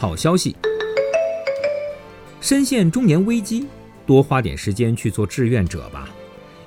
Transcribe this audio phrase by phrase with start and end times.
[0.00, 0.54] 好消息，
[2.40, 3.66] 深陷中年危机，
[4.06, 6.08] 多花点时间去做志愿者吧。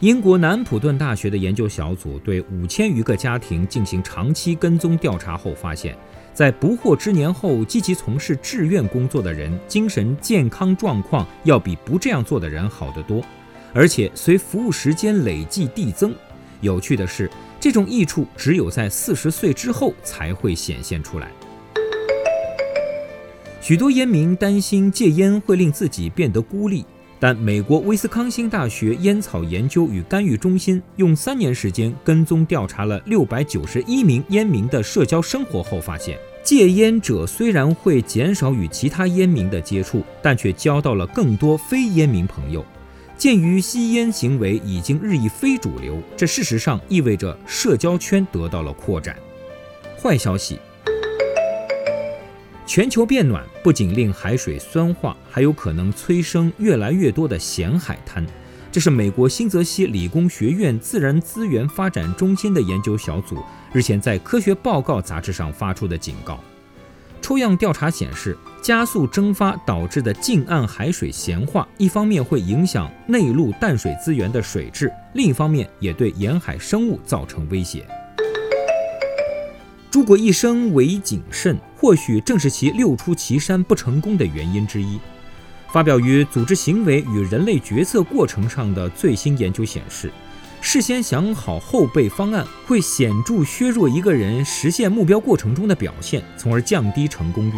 [0.00, 5.96] 英国南普顿大学的研究小组对五千余个家庭进行长期跟踪调查后发现，
[6.34, 13.22] 在不惑之年后积极从事志愿工作的人，精神健康状况要比不这样做的人好得多，
[13.72, 16.12] 而且随服务时间累计递增。
[16.62, 21.30] 有趣的是，这种益处只有在四十岁之后才会显现出来。
[23.60, 26.82] 许多烟民担心戒烟会令自己变得孤立，
[27.18, 42.64] 但美国威斯康星大学烟草研究与干预中心用三年时间跟踪调查了六百九十一名烟民的社交生活后发现，戒烟者虽然会减少与其他烟民的接触，但却交到了更多非烟民朋友。
[43.18, 49.14] 鉴于吸烟行为已经日益非主流，这事实上意味着社交圈得到了扩展。
[50.02, 50.58] 坏消息。
[52.70, 58.24] 全球变暖不仅令海水酸化，还有可能催生越来越多的咸海滩。
[58.70, 66.38] 这是美国新泽西理工学院自然资源发展中心的研究小组日前在《科学报告》杂志上发出的警告。
[67.20, 77.84] 抽样调查显示，加速蒸发导致的近岸海水咸化，一方面会影响内陆淡水资源的水质，另一方面也对沿海生物造成威胁。
[79.90, 85.00] 诸葛一生唯谨慎，或许正是其六出祁山不成功的原因之一。
[85.72, 90.12] 发表于《组织行为与人类决策过程》上的最新研究显示，
[90.60, 97.54] 事先想好后备方案会显著削弱一个人实现目标过程中的表现，从而降低成功率。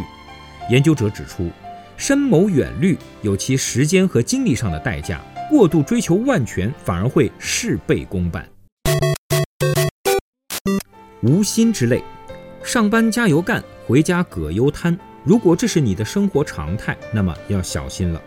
[0.71, 1.51] 研究者指出，
[1.97, 5.21] 深谋远虑有其时间和精力上的代价，
[5.51, 8.49] 过度追求万全反而会事倍功半。
[11.23, 12.05] 无心之类。
[12.65, 14.97] 上班加油干，回家葛优瘫。
[15.25, 18.23] 如果这是你的生活常态，那么要小心了。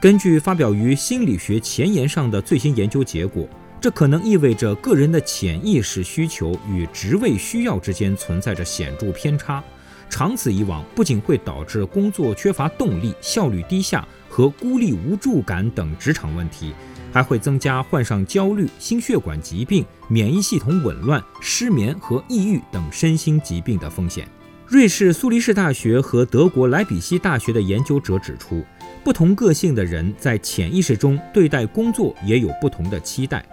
[0.00, 3.48] 根据发表于《心理学前沿》上的最新研究结果，
[3.80, 9.62] 这可能意味着个人的潜意识需求与职位需要之间存在着显著偏差。
[10.08, 16.74] 长此以往，不仅会导致工作缺乏动力、效率低下和孤立无助感等职场问题。
[17.12, 24.28] 还会增加患上焦虑、心血管疾病、免疫系统紊乱、失眠和抑郁等身心疾病的风险。
[24.66, 28.64] 瑞士苏黎世大学和德国莱比锡大学的研究者指出，
[29.02, 33.44] 不同个性的人在潜意识中对待工作也有不同的期待。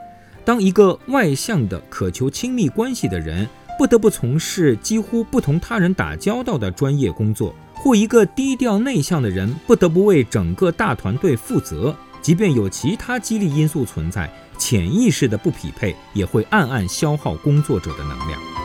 [0.46, 3.48] 当一个外向的、渴求亲密关系的人
[3.80, 11.96] 不得不从事几乎不同他人打交道的专业工作，或一个低调内向的人不得不为整个大团队负责。
[12.28, 18.57] 即便有其他激励因素存在，潜意识的不匹配也会暗暗消耗工作者的能量。